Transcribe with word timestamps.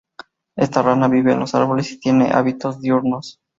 Esta 0.55 0.81
rana 0.81 1.07
vive 1.07 1.31
en 1.33 1.39
los 1.39 1.53
árboles 1.53 1.91
y 1.91 1.99
tiene 1.99 2.31
hábitos 2.33 2.81
diurnos. 2.81 3.37